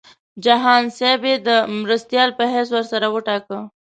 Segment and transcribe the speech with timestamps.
[0.45, 1.49] جهان خان یې د
[1.81, 3.59] مرستیال په حیث ورسره وټاکه.